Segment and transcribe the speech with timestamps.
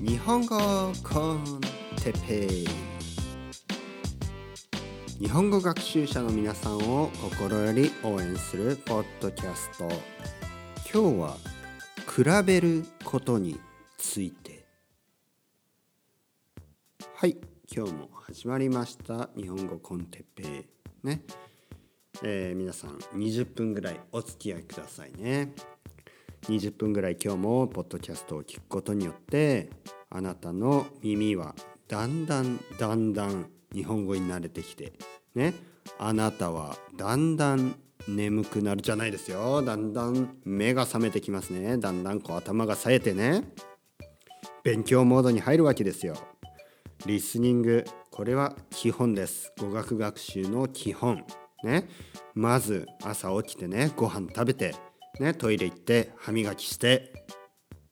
[0.00, 0.56] 日本語
[1.02, 1.60] コン
[2.02, 2.66] テペイ。
[5.18, 9.88] 日本語学習者の皆さんを心より応援するポッドキャスト。
[10.92, 11.36] 今日は
[12.14, 13.58] 比べることに
[13.96, 14.66] ついて。
[17.14, 17.36] はい
[17.74, 19.30] 今日も始まりました。
[19.36, 21.06] 日本語コンテペイ。
[21.06, 21.22] ね。
[22.22, 25.54] えー、皆さん20分ぐらいお付き合いくださいね。
[26.48, 29.70] 20分ぐらい今日もポッドキャストを聞くことによって
[30.10, 31.54] あなたの耳は
[31.88, 34.92] だんだんだんだん日本語に慣れてきて
[35.34, 35.54] ね。
[35.98, 37.76] あなたはだんだん
[38.08, 39.62] 眠くなるじゃないですよ。
[39.62, 41.78] だんだん目が覚めてきますね。
[41.78, 43.44] だんだんこう頭が冴えてね。
[44.64, 46.16] 勉強モードに入るわけですよ。
[47.06, 49.52] リスニングこれは基本です。
[49.60, 51.24] 語学学習の基本。
[51.62, 51.88] ね。
[52.34, 54.74] まず朝起きてねご飯食べて。
[55.20, 57.12] ね、トイレ行って歯磨きして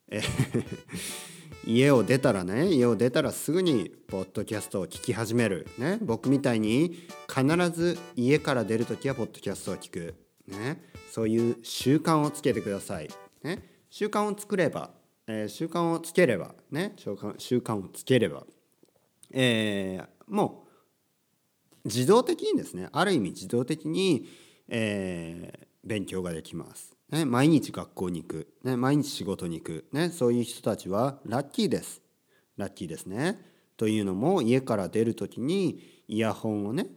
[1.65, 10.15] 家を出たらね家を出たらすぐにポッドキャストを聞き始める、ね、僕みたいに必ず家から出る時はポッドキャストを聞く、
[10.47, 13.09] ね、そういう習慣をつけてください、
[13.43, 14.91] ね、習慣を作れば、
[15.27, 18.47] えー、習慣をつければね習慣習慣をつければ、
[19.31, 20.65] えー、も
[21.83, 24.27] う自動的にですねある意味自動的に、
[24.67, 27.00] えー、勉強ができます。
[27.11, 32.01] ね、毎日学校に行く、ね、毎日仕事に行く、ね、そういう人たちはラッキーです。
[32.57, 33.37] ラッキーですね。
[33.75, 36.87] というのも家から出る時にイヤホンをね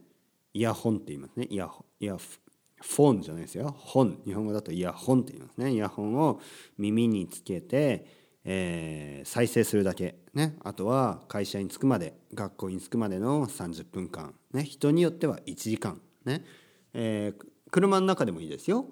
[0.52, 1.46] イヤホンって言いますね。
[1.50, 3.74] イヤホンイヤフォンじゃないですよ。
[3.76, 4.20] 本。
[4.24, 5.72] 日本語だとイヤホンって言いますね。
[5.72, 6.40] イヤホンを
[6.78, 8.06] 耳につけて、
[8.44, 16.44] えー、再生するだけ、ね、あとは会社に着くまで学校に着くまでの30分間、ね、人によっては1時間、ね
[16.92, 18.86] えー、車の中でもいいですよ。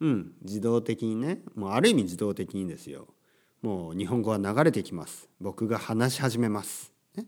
[0.00, 0.32] うん。
[0.42, 3.08] 自動的にねもうある意味自動的にですよ。
[3.62, 5.28] もう日本語は流れてきます。
[5.40, 7.26] 僕が話し始めます、ね。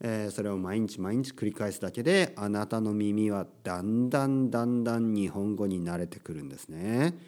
[0.00, 7.18] えー、それを毎日毎日繰り返すだけであなたの耳はだんだんだんだん日本語に慣れてくるんですね。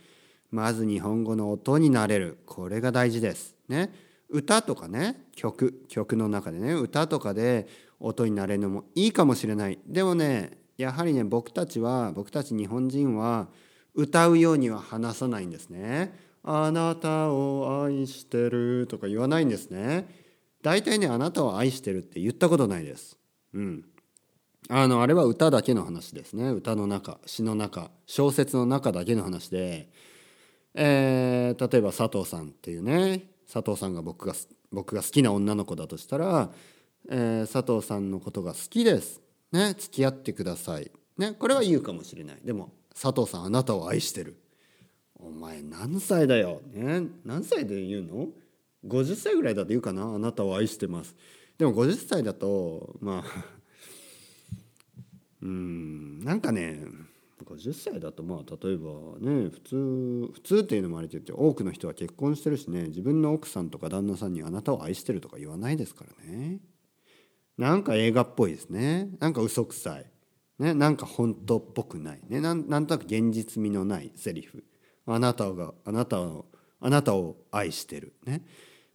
[0.50, 2.38] まず日本語の音になれる。
[2.46, 3.56] これが大事です。
[3.68, 3.92] ね。
[4.28, 7.66] 歌とかね曲曲の中でね歌とかで
[7.98, 9.78] 音になれるのもいいかもしれない。
[9.86, 13.48] でもねやはりね僕たちは僕たち日本人は
[13.94, 16.14] 歌うようには話さないんですね。
[16.42, 20.08] あなたを愛してるとか言わないんですね。
[20.62, 23.18] 大体ね、あなたを愛してるって言ったことないです。
[23.54, 23.84] うん。
[24.68, 26.50] あの、あれは歌だけの話ですね。
[26.50, 29.90] 歌の中、詩の中、小説の中だけの話で、
[30.74, 34.34] えー、例えば佐藤さんっていうね、佐藤さんが僕が
[34.70, 36.50] 僕が好きな女の子だとしたら、
[37.10, 39.20] えー、佐藤さんのことが好きです。
[39.52, 40.90] ね、付き合ってください。
[41.18, 42.38] ね、これは言うかもしれない。
[42.44, 44.36] でも、佐藤さんあなたを愛してる。
[45.14, 48.28] お前何歳だよ、ね、何歳で言うの
[48.86, 50.02] ？50歳ぐらいだと言うかな？
[50.02, 51.16] あなたを愛してます。
[51.56, 53.44] でも50歳だとまあ
[55.40, 56.84] うんなんかね
[57.42, 66.60] 50歳だとまあ例えばね普通普通っていうのもあれと言って多くの人は結婚してるしね自分の奥さんとか旦那さんにあなたを愛してるとか言わないですからね。
[67.56, 69.10] なんか映画っぽいですね。
[69.20, 70.06] なんか嘘くさい。
[70.60, 72.38] ね、なんか本当っぽくないね。
[72.38, 74.62] なんなんとなく現実味のないセリフ。
[75.06, 76.44] あなたがあなたを
[76.80, 78.42] あなたを愛してるね。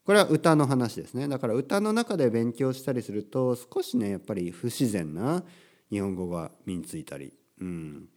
[0.06, 1.28] これは歌の話ですね。
[1.28, 5.44] だから歌の中で勉強したりすると少しねやっぱり不自然な
[5.90, 8.10] 日本語が身についたり、うん、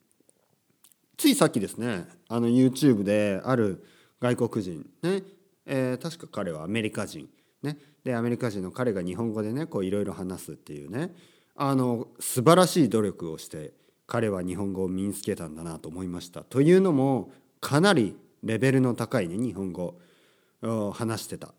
[1.16, 3.82] ついさっきですねあの YouTube である
[4.20, 5.22] 外国人ね、
[5.64, 7.26] えー、確か彼はアメリカ人
[7.62, 7.78] ね。
[8.04, 11.14] でアメリカ人の彼が日本語でねこういろいろ話すっていうね。
[11.60, 13.72] あの素晴らしい努力をして
[14.06, 16.42] 彼は日本語を身につけたんだなと思いました。
[16.44, 19.98] というのもかなりレベルの高いね日本語
[20.62, 21.52] を話してた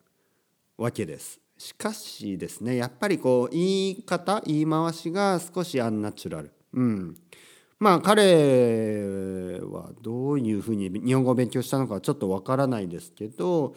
[0.78, 1.42] わけです。
[1.58, 6.52] しかしですねやっぱりこう言い方言い回しが少しアンナチュラル。
[6.74, 7.16] うん、
[7.78, 13.76] まあ彼はどういうふうに日本語を勉強したのかちょっとわからないですけど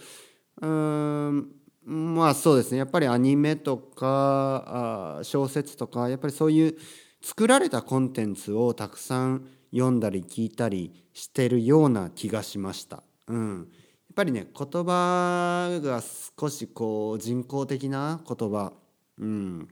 [0.60, 1.49] うん
[1.84, 2.78] まあそうですね。
[2.78, 6.77] やっぱりアニメとか小説とかやっぱりそういう
[7.21, 13.03] 作られたコンテンツをたくさん読んだり聞いたりしてるような気がしました。
[13.27, 13.65] うん、や
[14.12, 16.03] っぱりね言葉が
[16.39, 18.72] 少しこう人工的な言葉、
[19.18, 19.68] うん、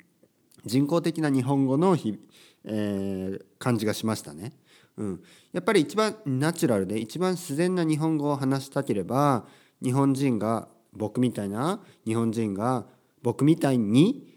[0.64, 2.18] 人工的な日本語のひ、
[2.64, 4.52] えー、感じがしましたね。
[4.96, 9.46] うん、やっぱり一番ナチュラルで一番自然な日本語を話したければ
[9.82, 12.86] 日本人が僕みたいな日本人が
[13.22, 14.30] 僕みたいに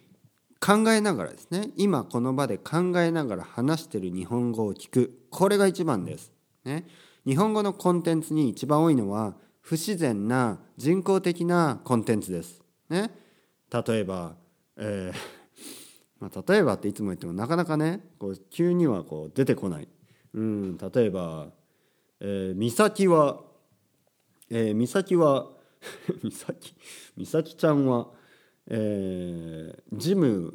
[0.60, 6.32] 考えながらですね今この場で考えながら話してる日本語を聞くこれが一番です。
[6.64, 6.86] ね、
[7.26, 12.62] 日本語のコンテンツに一番多いのは不自然な人工的なコンテンツです。
[12.90, 13.12] ね
[13.70, 14.36] 例えば、
[14.78, 15.18] えー
[16.20, 19.88] まあ、例えばっていつも言ってもなかなかねこう急にはこう出てこない。
[20.34, 21.52] うん、例えば、
[22.20, 23.42] えー、美咲は、
[24.50, 25.53] えー、美咲は
[26.24, 26.76] 美咲
[27.18, 28.12] 美咲ちゃんは、
[28.68, 30.54] えー、ジム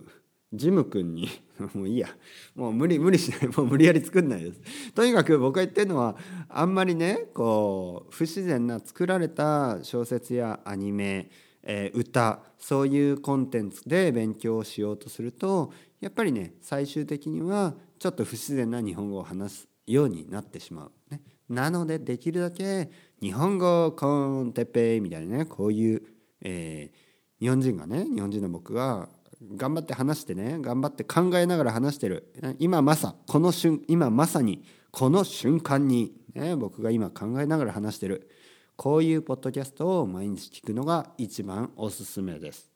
[0.52, 1.28] ジム君に
[1.75, 2.08] もういいや。
[2.54, 3.48] もう無理無理しない。
[3.54, 4.60] もう無理やり作んないです。
[4.92, 6.16] とにかく僕が言ってるのは
[6.48, 11.30] あんまりねこう不自然な作られた小説やアニメ、
[11.62, 20.92] えー、歌そういうコンテンツで勉強をしようとするとやっぱりね最終的にはちょっと不自然な日本語を話すようになってしまう。
[21.10, 22.90] ね、なのでできるだけ
[23.20, 26.02] 日本語コンテッペイみたいなねこういう、
[26.42, 29.08] えー、日本人がね日本人の僕が
[29.56, 32.32] 頑張って話してね頑張って考えながら話してる。
[32.58, 38.30] 今まさこの瞬今まさにこの瞬間に、ね、僕が今考えながら話してる。
[38.76, 42.70] こういうポッドキャストを毎日聞くのが一番おすすめです。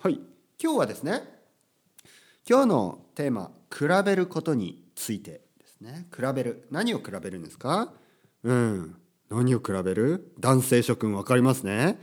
[0.00, 0.20] はい。
[0.62, 1.22] 今日はですね
[2.48, 5.42] 今日のテーマ「比べることについて」
[5.80, 6.06] ですね。
[6.14, 6.66] 比べる。
[6.70, 7.92] 何を比べるんですか？
[8.42, 8.96] うん。
[9.30, 10.32] 何を比べる？
[10.38, 11.98] 男性諸君分かりますね。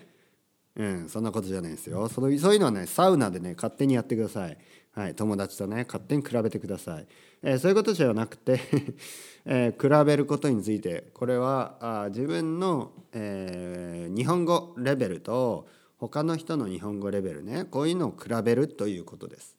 [0.75, 2.09] うん、そんなことじゃないですよ。
[2.09, 4.57] そのそういうのはねサウナでね勝手にやってください、
[4.91, 7.07] はい、友達とね勝手に比べてください、
[7.41, 8.59] えー、そういうことじゃなくて
[9.47, 15.67] えー、比べることについてこれはあ自分の、えー、日本語レベルと
[15.97, 19.55] 他の人の日本語レベルねこういうのを比べるということです、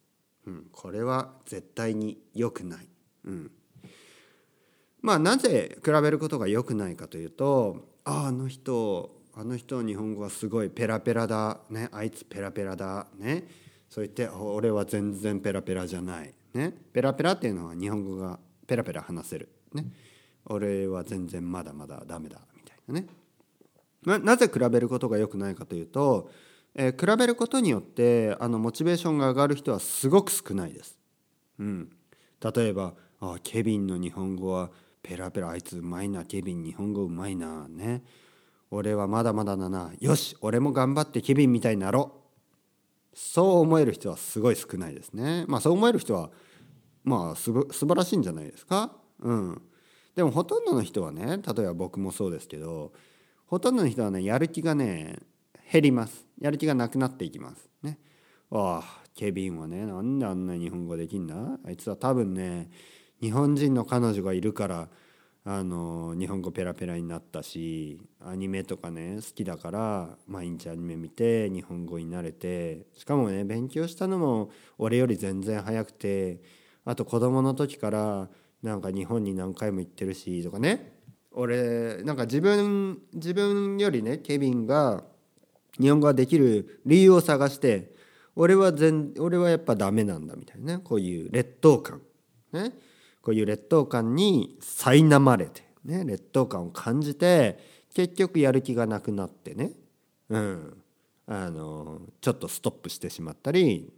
[0.46, 2.88] うん、これは絶対に良くない、
[3.24, 3.50] うん、
[5.06, 13.46] まあなぜ比べることが良くないかというとああの人あの人日本語はすごいペラペラだ、ね、あいつペラペラだ、ね、
[13.88, 19.86] そう言って俺は全然ペラペラじゃない、ね、ペラペラっていうのは日本語がペラペラ話せる、ね、
[20.46, 23.06] 俺は全然まだまだダメだみたいなね。
[24.04, 26.32] ななぜ比べることが良くないかというと、
[26.74, 30.98] えー、比べることによってあのモチベーションが上がる人はすごく少ないです。
[31.60, 31.90] うん、
[32.40, 34.70] 例えばあケビンの日本語は
[35.08, 38.02] ペラペラあいつうまいなケビン日本語うまいなね。
[38.72, 39.92] 俺はまだまだだな。
[40.00, 42.12] よし俺も頑張ってケビンみたいになろ
[43.14, 43.16] う。
[43.16, 45.44] そう思える人はすごい少ないですね。
[45.46, 46.30] まあそう思える人は
[47.04, 48.96] まあす素晴らしいんじゃないですか？
[49.20, 49.62] うん。
[50.16, 52.92] でもほとんどの人はね例えば僕もそうですけど
[53.46, 55.20] ほとんどの人はねやる気がね
[55.70, 56.26] 減ります。
[56.40, 57.70] やる気がなくなっていきます。
[57.80, 58.00] ね。
[58.50, 61.36] ああケビンはねなんであんな日本語できんだ？
[61.64, 62.68] あいつは多分ね
[63.20, 64.88] 日本人の彼女がいるから
[65.48, 76.40] あの日本語ペラペラになったしアニメとかね好きだから毎日アニメ見て日本語になれてしかもね勉強したのも俺より全然早くて
[76.84, 78.28] あと子供の時から
[78.62, 80.94] なんか日本に何回も行ってるしとかね。
[81.30, 85.04] 俺なんか自分自分よりねケビンが
[85.78, 87.92] 日本語ができる理由を探して
[88.34, 92.00] 俺は全俺はやっぱダメなんだみたいなねこういう劣等感。
[92.52, 92.72] ね。
[93.26, 97.58] こういう劣等感に苛まれて、ね、劣等感を感じて
[97.92, 99.72] 結局やる気がなくなってね、
[100.28, 100.82] うん、
[101.26, 103.92] あのちょっとストップしてしまったり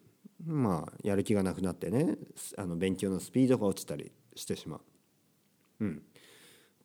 [0.47, 2.17] まあやる気がなくなってね
[2.57, 4.81] あの勉強のスピードが落ちたりしてしまう。
[5.81, 6.03] うん、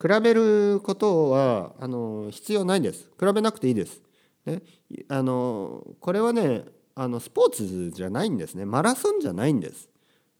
[0.02, 4.02] 比べることはあの必要ないんです比べなくていいです。
[4.46, 4.62] ね、
[5.08, 9.93] あのこれはねあのスポーツじゃないんですねマラソンじゃないんです。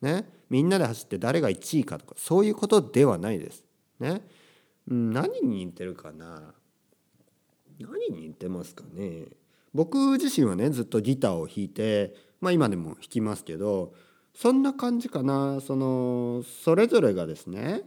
[0.04, 3.64] ね、みんなで走って誰が1位かとかそういうことではないです。
[4.02, 4.22] ね、
[4.86, 6.54] 何に似てるかな。
[7.80, 9.28] 何に似てますかね。
[9.74, 13.94] 僕自身はねずっとギターを弾いて、まあ、今でも弾きますけど
[14.36, 15.62] そんな感じかな。
[15.62, 17.84] そのそれぞれがですね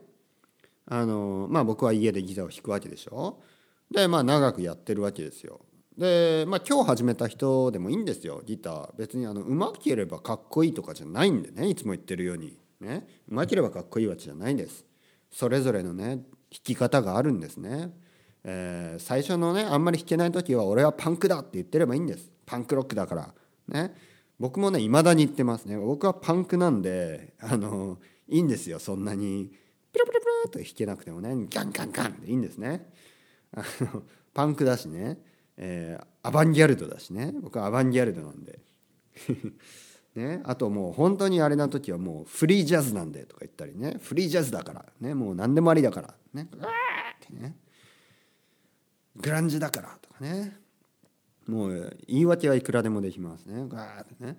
[0.86, 3.42] あのまあ僕は家でギターを弾くわけでしょ。
[3.90, 5.60] でまあ長くやってるわけですよ。
[5.96, 8.42] で、まあ、今日始めた人でもいいんですよ。
[8.44, 8.90] ギター。
[8.98, 11.68] 別にあのうまければかっこいいとかじゃないんでね。
[11.68, 12.58] いつも言ってるように。
[12.80, 13.06] ね。
[13.28, 14.84] うまければかっこいいわけじゃないんです。
[15.30, 17.92] それぞれのね弾き方があるんですね、
[18.44, 22.30] えー、最初のねあんまり弾けない時は俺はパンクだって言ってればいいんです。
[22.44, 23.34] パンクロックだから。
[23.68, 23.94] ね。
[24.38, 25.78] 僕もね未だに言ってますね。
[25.78, 27.98] 僕はパンクなんであの
[28.28, 28.78] いいんですよ。
[28.78, 29.50] そんなに
[29.92, 32.90] ピラピラピラと弾けなくてもねガンガンガンでいいんですね。
[33.54, 34.02] あの
[34.34, 35.18] パンクだしね。
[35.56, 37.32] えー、アバンギャルドだしね。
[37.40, 38.60] 僕はアバンギャルドなんで。
[40.14, 43.98] ね、あともう本当にあれな時はもうフリージャズなんでとか言ったりね。
[44.00, 44.86] フリージャズだから。
[44.98, 45.14] ね。
[45.14, 46.14] もう何でもありだから。
[46.32, 46.48] ね。
[46.58, 46.70] わーっ
[47.20, 47.54] てね。
[49.16, 50.56] グランジだからとかね。
[51.46, 53.66] もう言い訳はいくらでもできますね。
[53.68, 54.38] ガーってね。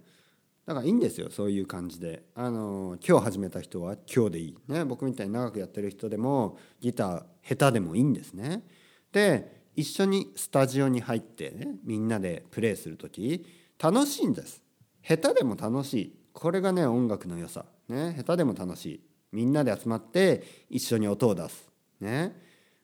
[0.66, 1.30] だからいいんですよ。
[1.30, 2.24] そういう感じで。
[2.34, 4.58] あの今日始めた人は今日でいい。
[4.68, 4.84] ね。
[4.84, 8.64] 僕みたいに長くやってる人でもギター下手でもいいんですね。
[9.12, 13.46] で一緒にスタジオに入ってねみんなでプレイする時
[13.82, 14.62] 楽しいんです。
[15.04, 16.20] 下手でも楽しい。
[16.34, 17.64] これがね音楽の良さ。
[17.88, 19.02] ね下手でも楽しい。
[19.32, 21.70] みんなで集まって一緒に音を出す。
[22.02, 22.36] ね。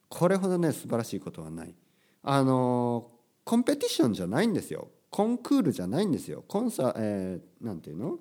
[0.07, 1.73] これほどね素晴らしいことはない。
[2.21, 3.09] あの
[3.43, 4.88] コンペティションじゃないんですよ。
[5.09, 6.43] コンクールじゃないんですよ。
[6.47, 8.19] コンサえー、なんていうの？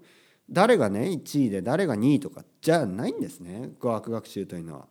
[0.50, 3.72] 誰がね1位で誰が2位とかじゃないんですね。
[3.78, 4.86] 語学学習というのは。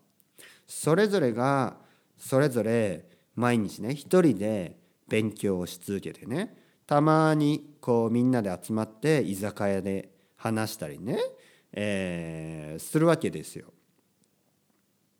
[0.68, 1.78] それぞれが
[2.18, 11.18] それぞれ毎日ね一人で勉強をし続けてねたまにこうみんなで集まって居酒屋で話したりね、
[11.72, 13.72] えー、するわけですよ。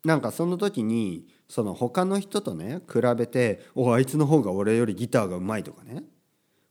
[0.04, 6.04] なんかその時にその他の人とね比べて「おあいつの方が俺よりギターがうまい」とかね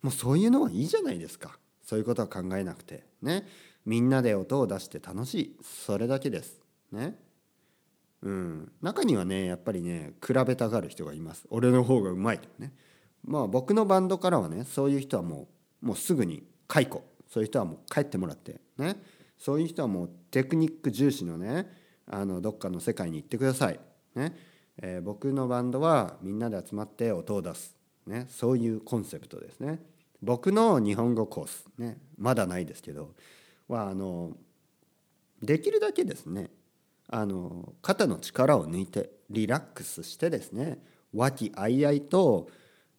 [0.01, 1.57] もうそういうのはいいじゃないですか。
[1.83, 3.05] そういうことは考えなくて。
[3.21, 3.45] ね。
[3.86, 5.57] みんなで音を出して楽しい。
[5.63, 6.62] それだけです。
[6.91, 7.19] ね。
[8.24, 8.72] うん。
[8.82, 11.46] 中にはねやっぱりね比べたがる人がいます。
[11.50, 12.74] 俺の方がうまいとね。
[13.24, 15.48] まあ僕のバンドからはねそういう人はも
[15.82, 17.04] うもうすぐに解雇。
[17.28, 18.96] そういう人はもう帰ってもらってね。
[19.38, 21.68] そういう人はもうテクニック重視のね
[22.06, 23.80] あのどっかの世界に行ってください。
[24.16, 24.36] ね、
[24.82, 27.75] えー、僕のバンドはみんなで集まって音を出す。
[28.06, 28.28] ね。
[28.30, 29.82] そういうコンセプトですね。
[30.22, 31.98] 僕の日本語コースね。
[32.18, 33.16] まだないですけど。
[33.68, 34.36] はあの
[35.42, 36.51] できるだけですね。
[37.12, 40.80] あの肩の力を抜いてリラックスしてですね
[41.13, 42.50] 和気あいあいと、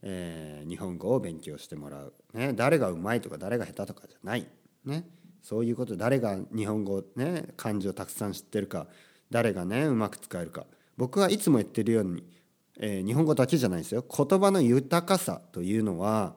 [0.03, 4.47] えー、日本語を勉強してもらう、ね、誰がうまいとか誰が下手とかじゃない、
[4.85, 5.05] ね、
[5.43, 5.97] そういうこと。
[5.97, 8.87] 誰が日本語ね漢字をたくさん知ってるか。
[9.31, 10.67] 誰がねうまく使えるか。
[10.97, 12.23] 僕はいつも言ってるように、
[12.79, 14.05] えー、日本語だけじゃないですよ。
[14.07, 16.35] 言葉の豊かさというのは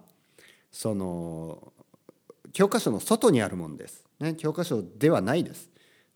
[0.71, 1.73] その
[2.51, 5.69] 教科書の外にあるものです、ね、教科書ではないです、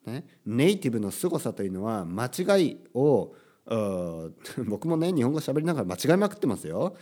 [0.09, 3.35] ね、ネイティブの凄さというのは間違いを
[4.67, 6.95] 僕もね日本語喋りながら間違いまくってますよ。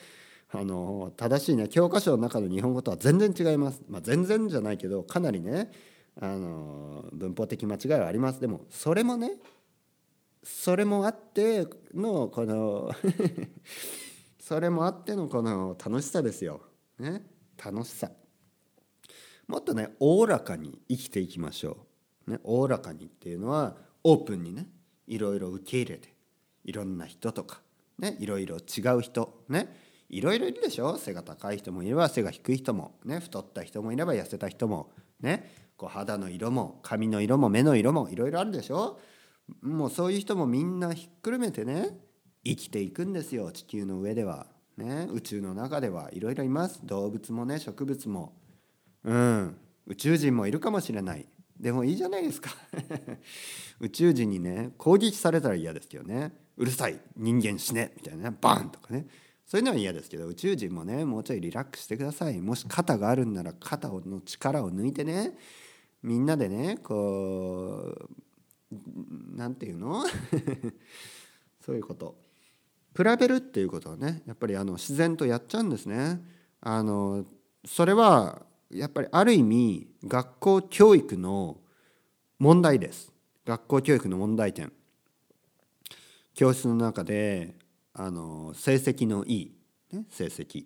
[0.49, 5.71] あの正しいね教科書の中の日本語とは全然違います、まあ、全然じゃないけどかなりね
[6.21, 8.41] あの文法的間違いはあります。
[8.41, 9.39] でもそれもね
[10.43, 12.91] それもあってのこの
[14.39, 16.61] それもあってのこの楽しさですよ、
[16.99, 17.25] ね、
[17.63, 18.11] 楽しさ。
[19.47, 21.77] もっとねおおらかに生きていきましょう、
[22.27, 24.67] ね、おおらかにっていうのはオープンにね
[25.07, 26.13] いろいろ受け入れて
[26.65, 27.61] いろんな人とか
[27.97, 29.75] ねいろいろ違う人ね
[30.09, 30.97] いろいろいるでしょ？
[30.97, 34.91] 背が高い人もいれば背が低い人も、ね、太った人もいれば痩せた人も、
[35.21, 38.99] ね、こう肌の色も髪の色も目の色もいろいろあるでしょ？
[39.61, 41.97] もうそういう人もみんなひっくるめてね
[42.43, 46.81] 生きていくんですよ地球の上では、ね、宇宙の中ではいろいろいます。
[46.83, 48.33] 動物もね植物も。
[49.03, 49.57] うん
[49.87, 51.25] 宇宙人もいるかもしれない。
[51.59, 52.51] でもいいじゃないですか。
[53.79, 56.33] 宇宙人にね攻撃されたら嫌ですけどね。
[56.57, 59.07] うるさい人間死ねみたいなねバンとかね。
[59.45, 62.39] そういうのは嫌ですけど宇宙人もねもうちょいリラックスしてください。
[62.41, 65.37] もし肩があるんなら肩の力を抜いてね
[66.03, 67.95] みんなでねこ
[68.71, 68.75] う
[69.35, 70.03] 何て言うの？
[71.65, 72.17] そういうこと。
[72.95, 76.19] 比べるっていうことはねやっぱりあの自然とやっちゃうんですね。
[76.61, 77.25] あの
[77.63, 81.57] それはやっぱりある意味学校教育の
[82.39, 83.11] 問題です。
[83.45, 84.71] 学校教育の問題点。
[86.33, 87.55] 教室の中で
[87.93, 89.55] あの成績のいい、
[89.91, 90.65] ね、成績、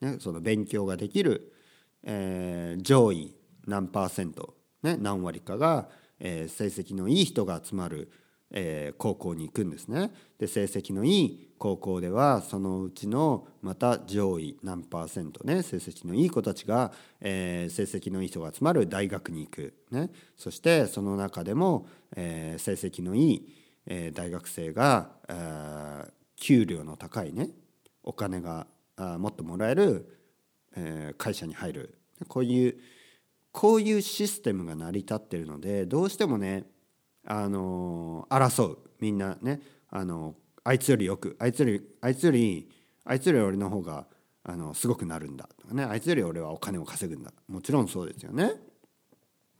[0.00, 1.52] ね、その勉強ができる、
[2.04, 3.34] えー、上位
[3.66, 8.10] 何パーセント、ね、何割かが、えー、成績のいい人が集まる、
[8.52, 10.10] えー、高校に行くんですね。
[10.38, 23.54] で成績のいい高校ではそのうちのまた上位何パーセントね成績のいい子たちが、えー、成績のいい人が集まる大学に行く、ね、そしてその中でも、えー、成績のいい、
[23.86, 27.50] えー、大学生が、えー、給料の高いね
[28.02, 28.66] お金が
[28.96, 30.18] あもっともらえる、
[30.76, 31.94] えー、会社に入る
[32.26, 32.76] こういう
[33.52, 36.64] こういうシステムが成り立ってるのでどうしてもね
[37.26, 38.78] あの、争う。
[39.00, 42.68] みんなねあの、あいつよりよくあいつよりあいつより
[43.04, 44.06] あいつより俺の方が
[44.44, 45.84] あのすごくなるんだとかね。
[45.84, 47.32] あいつより俺はお金を稼ぐんだ。
[47.48, 48.52] もちろんそうですよね。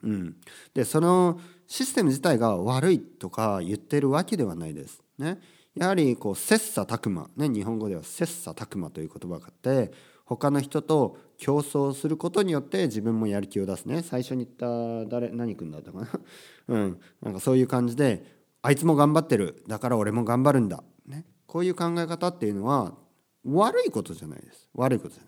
[0.03, 0.37] うん、
[0.75, 5.01] でそのシステム自体が悪いとか言ってるわけではないです。
[5.19, 5.41] ね、
[5.77, 9.93] やはりこう切磋琢磨、ね、日本語では切磋琢磨という言葉があって
[10.25, 14.05] 他の人と競争することによって自分もやる気を出すね。
[14.05, 16.09] 最初に言った誰何君だったかな？
[16.69, 17.01] うん。
[17.21, 18.25] なんかそういう感じで
[18.63, 19.65] あいつも頑張ってる。
[19.67, 22.97] だから俺も頑張るんだ、ね、こういう考え方っていうのは
[23.45, 24.71] 悪いことじゃないです。
[24.73, 25.25] 悪いことじゃ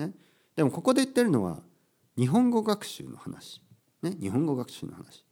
[0.00, 0.14] ない、ね、
[0.54, 1.60] でもここで言ってるのは
[2.16, 3.60] 日本語学習の話、
[4.02, 5.26] ね、日本語学習の話。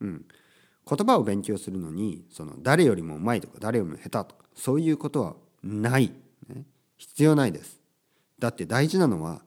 [0.00, 0.24] うん。
[0.88, 6.10] 言葉を勉強するのにその誰よりもうまいとか誰よりも下手とかそういうことはない。
[6.48, 6.64] ね、
[6.96, 7.85] 必要ないです。
[8.38, 9.42] だって大事なのは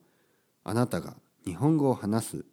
[0.64, 1.16] あなたが
[1.46, 2.46] 日本語を話す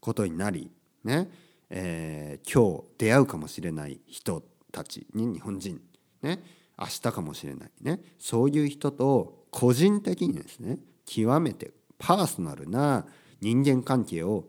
[0.00, 0.70] ことになり
[1.04, 1.28] ね
[1.74, 5.80] えー、今日出会うかもしれない人たちに日本人
[6.20, 6.38] ね
[6.78, 13.06] 明日かもしれないねそういう人と個人的にですね極めてパーソナルな
[13.40, 14.44] 人間関係を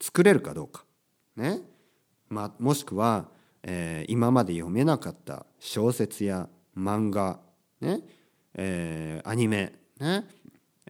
[0.00, 0.84] 作れるかどうか
[1.36, 1.60] ね、
[2.30, 3.26] ま、もしくは、
[3.62, 7.40] えー、今まで読めなかった小説や漫画
[7.80, 8.00] ね、
[8.54, 10.24] えー、アニメね、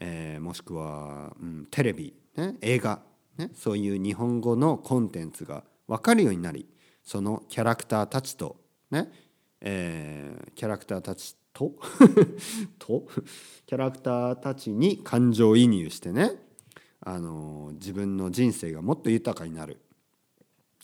[0.01, 3.01] えー、もしくは、うん、テレビ、ね、映画
[3.39, 6.67] ね、そういう日本語のコンテンツが分かるようになり
[7.05, 8.57] そのキャラクターたちと
[8.91, 9.11] ね、
[9.61, 11.75] えー、キャラクターたちと
[12.79, 13.07] と
[13.65, 16.33] キャラクターたちに感情移入してね、
[17.01, 19.81] あの自分の人生がもっと豊かになる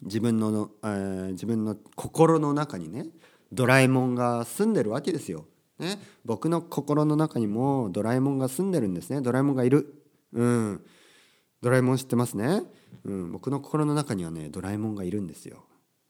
[0.02, 3.08] 自分の、えー、自分の心の中にね
[3.52, 5.46] ドラえもんが住んでるわけですよ。
[5.78, 9.20] ね、僕の心の中にもドラえもんが住んでるんですね。
[9.20, 10.02] ドラえもんがいる。
[10.32, 10.84] うん。
[11.64, 12.62] ドラえもん知ってますね、
[13.04, 15.64] うん、僕の心の中にはねドラえもんがいるんですよ、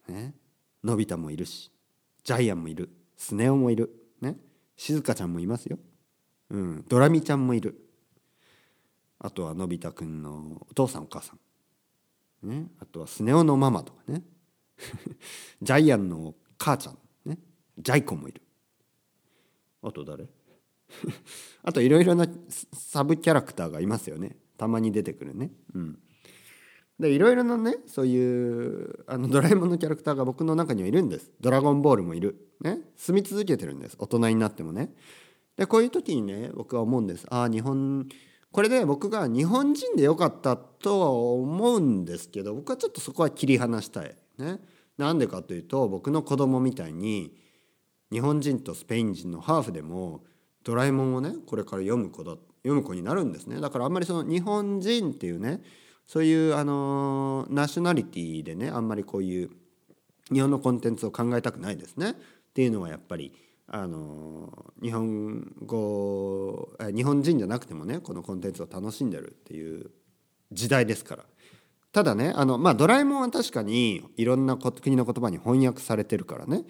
[0.09, 0.35] ね、
[0.83, 1.71] のび太もいるし。
[2.25, 2.91] ジャイアンもいる。
[3.17, 3.91] スネ夫もいる。
[4.21, 4.37] ね。
[4.77, 5.79] 静香ちゃんもいますよ、
[6.51, 7.79] うん、ドラミちゃんもいる。
[9.21, 11.35] あとはのび太くんのお父さんお母さ
[12.45, 14.23] ん、ね、あとはスネ夫のママとかね。
[15.63, 16.99] ジャイアンの母ちゃん。
[17.25, 17.39] ね。
[17.79, 18.43] ジャイコもいる。
[19.85, 20.27] あと誰？
[21.63, 22.27] あといろいろな
[22.73, 25.51] サブキャラクターがいますよねたまに出てくるね。
[25.75, 25.99] うん、
[26.99, 31.33] でいろいろなねそういうあのドラえもんのキャラクターが僕の中にはいるんです。
[31.41, 32.49] ドラゴンボールもいる。
[32.61, 34.95] ね住み続けてるんです大人になってもね。
[35.57, 37.27] でこういう時にね僕は思うんです。
[37.31, 38.09] ああ日本
[38.53, 44.17] これで僕が日本人でよかったとは思うんですけど僕はちょっとそこは切り離したい。
[44.39, 44.61] ね、
[44.97, 47.35] なんでかというと僕の子供みたいに
[48.15, 50.23] 日本人とスペイン人のハーフでも
[50.63, 53.61] ドラえもんをねこれから読む子だ読む子になるんですね。
[53.61, 55.61] だからあんまりその日本人っていうね
[56.07, 59.51] そういうあのナショナリティでねあんまりこういう
[60.33, 62.13] 日本のコンテンツを考えたくないですね。
[62.13, 62.15] っ
[62.55, 63.33] ていうのはやっぱり
[63.67, 69.91] あの日本語日本人じゃなくてもねこのコンテンツを楽しんでるっていう
[70.53, 71.25] 時代ですから。
[71.91, 76.65] ただねあのまあドラえもんは確かにいろんな国の言葉に翻訳されてるからね。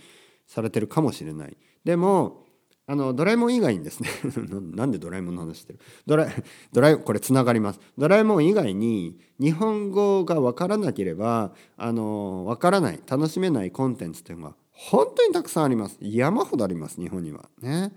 [0.46, 1.56] されてるかもしれない。
[1.84, 2.44] でも
[2.86, 4.10] あのドラえもん以外にですね
[4.74, 5.78] なんでドラえもんの話してる？
[6.06, 6.28] ドラ
[6.72, 7.80] ドラえこれつながります。
[7.96, 15.96] ドラえもん以外に日本語が分からなければあの分からない楽しめないコンテンツっていうのは本当にたくさんあります。
[16.00, 17.48] 山ほどあります日本には。
[17.62, 17.92] ね。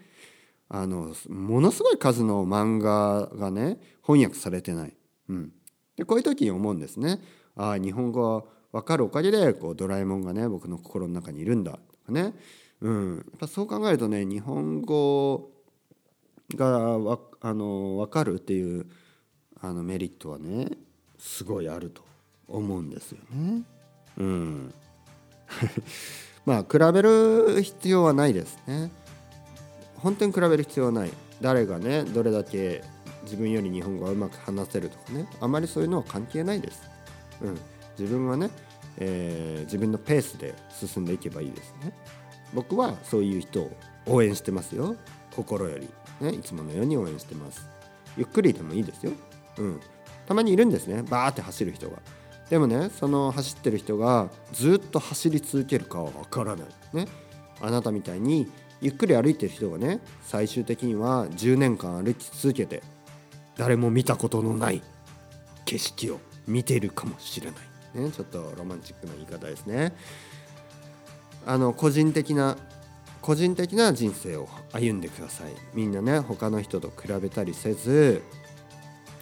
[0.70, 4.94] あのものすごい数の漫画がね翻訳されてない、
[5.30, 5.54] うん、
[5.96, 7.22] でこういう時に思うんですね。
[7.56, 11.80] ああ日本語は分かるおかげでこうドラえもんがね僕の心の中にいるんだ。
[12.12, 12.34] ね
[12.82, 15.50] うん、やっぱそう考えるとね日本語
[16.56, 18.86] がわあの分かるっていう
[19.60, 20.70] あのメリットはね
[21.18, 22.04] すごいあると
[22.48, 23.64] 思うんですよね。
[24.18, 24.74] うん、
[26.46, 28.92] まあ比べる必要はないですね。
[29.96, 31.12] 本当に比べる必要はない。
[31.42, 32.84] 誰がねどれだけ
[33.24, 36.82] 自分より日本語がうまく話せるとかねあまりそういうのは関係ないです。
[37.42, 37.58] うん、
[37.98, 38.50] 自分はね、
[38.98, 41.94] えー、自分のペースで進んでいけばいいですね。
[42.54, 43.72] 僕はそういう人を
[44.06, 44.96] 応援してますよ。
[45.36, 45.90] 心より、
[46.22, 47.68] ね、いつものように応援してます。
[48.18, 49.12] ゆっくりでもいいですよ、
[49.60, 49.80] うん、
[50.28, 51.04] たまにいるんですね。
[51.04, 51.98] バーって走る人が。
[52.50, 56.68] でもねその走ってる人がずっと走り続けるかはわからない。
[56.94, 57.08] ね。
[57.62, 58.50] あなたみたいに
[58.82, 62.84] ゆっくり歩いてる人がね最終的には10年間歩き続けて
[63.56, 64.84] 誰も見たことのない
[65.66, 67.60] 景色を見ているかもしれない、
[67.98, 69.94] ね、ちょっとロマンチックな言い方ですね。
[71.46, 72.58] あの個人的な
[73.22, 75.52] 個人的な人生を歩んでください。
[75.74, 78.22] みんなね他の人と比べたりせず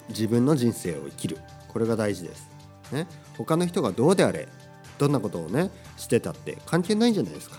[0.09, 1.37] 自分の人生を生きる。
[1.75, 2.49] これが大事です、
[2.93, 3.05] ね、
[3.37, 4.47] 他の人がどうであれ
[4.97, 7.57] どんなことをねしてたって関係ないんじゃないですか、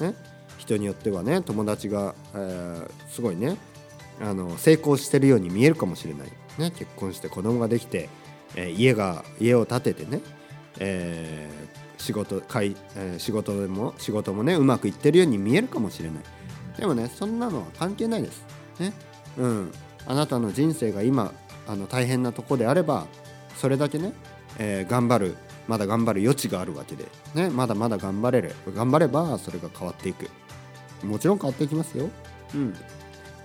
[0.00, 0.14] ね、
[0.58, 3.56] 人によってはね友達が、えー、すごいね
[4.20, 8.10] あの成功してるように見えるかもしれない、ね、結婚して子供ができて、
[8.56, 10.20] え、家が家を建ててね、
[10.78, 11.60] えー
[12.00, 16.22] 仕事かい、えー、仕事でも仕事もねうまくいってるように見えるかもしれない。
[16.78, 18.42] でもねそんなのは関係ないです。
[18.78, 18.92] ね。
[19.36, 19.72] うん。
[20.06, 21.32] あなたの人生が今
[21.68, 23.06] あの大変なとこであれば
[23.56, 24.14] それだけね、
[24.58, 25.36] えー、頑張る
[25.68, 28.54] まだ頑張る余地があるわけで、ね、まだまだ頑張れる。
[28.74, 30.30] 頑張ればそれが変わっていく。
[31.04, 32.08] もちろん変わっていきますよ。
[32.54, 32.74] うん。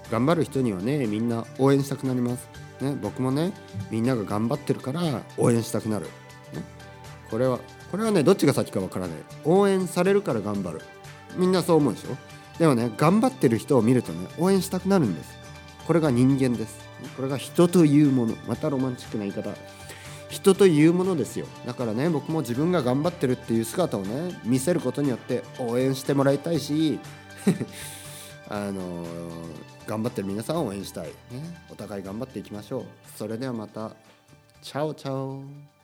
[0.10, 2.48] 頑張る人にはねみんな応援したくなります。
[2.82, 3.54] ね僕もね
[3.90, 6.12] みんなが頑張ってるから応援したくなる、ね、
[7.30, 7.60] これは
[7.92, 9.18] これはねどっちが先かわからない。
[9.44, 10.82] 応援されるから頑張る。
[11.38, 12.16] みんなそう思うでしょ？
[12.60, 15.38] でもね頑張ってる人を見るとね応援したくなるんです。
[15.86, 16.80] これが人間です。
[17.16, 18.36] これが人というもの。
[18.48, 19.54] またロマンチックな言い方。
[20.30, 21.46] 人というものですよ。
[21.66, 27.00] だからね僕も自分が頑張ってるっていう姿をね見せることによって応援してもらいたいし
[28.50, 29.06] あの
[29.88, 31.14] 頑張ってる皆さんを応援したい、ね、
[31.70, 32.86] お互い頑張っていきましょう。
[33.16, 33.92] それではまた。
[34.62, 35.75] チャオチャオ。